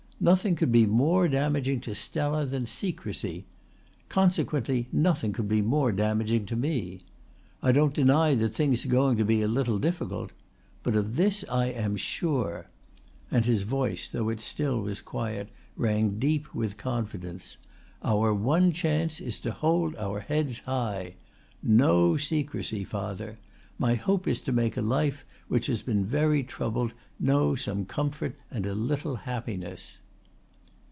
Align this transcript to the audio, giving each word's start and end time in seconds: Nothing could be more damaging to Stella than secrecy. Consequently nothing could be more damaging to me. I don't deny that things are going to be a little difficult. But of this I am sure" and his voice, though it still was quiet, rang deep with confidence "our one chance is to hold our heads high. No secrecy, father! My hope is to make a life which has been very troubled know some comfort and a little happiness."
Nothing 0.23 0.55
could 0.55 0.71
be 0.71 0.85
more 0.85 1.27
damaging 1.27 1.81
to 1.81 1.95
Stella 1.95 2.45
than 2.45 2.67
secrecy. 2.67 3.47
Consequently 4.07 4.87
nothing 4.91 5.33
could 5.33 5.47
be 5.47 5.63
more 5.63 5.91
damaging 5.91 6.45
to 6.45 6.55
me. 6.55 7.01
I 7.63 7.71
don't 7.71 7.95
deny 7.95 8.35
that 8.35 8.49
things 8.53 8.85
are 8.85 8.89
going 8.89 9.17
to 9.17 9.25
be 9.25 9.41
a 9.41 9.47
little 9.47 9.79
difficult. 9.79 10.31
But 10.83 10.95
of 10.95 11.15
this 11.15 11.43
I 11.49 11.71
am 11.71 11.95
sure" 11.97 12.69
and 13.31 13.45
his 13.45 13.63
voice, 13.63 14.11
though 14.11 14.29
it 14.29 14.41
still 14.41 14.81
was 14.81 15.01
quiet, 15.01 15.49
rang 15.75 16.19
deep 16.19 16.53
with 16.53 16.77
confidence 16.77 17.57
"our 18.03 18.31
one 18.31 18.71
chance 18.73 19.19
is 19.19 19.39
to 19.39 19.49
hold 19.51 19.97
our 19.97 20.19
heads 20.19 20.59
high. 20.59 21.15
No 21.63 22.15
secrecy, 22.15 22.83
father! 22.83 23.39
My 23.79 23.95
hope 23.95 24.27
is 24.27 24.39
to 24.41 24.51
make 24.51 24.77
a 24.77 24.81
life 24.83 25.25
which 25.47 25.65
has 25.65 25.81
been 25.81 26.05
very 26.05 26.43
troubled 26.43 26.93
know 27.19 27.55
some 27.55 27.85
comfort 27.85 28.35
and 28.51 28.67
a 28.67 28.75
little 28.75 29.15
happiness." 29.15 29.97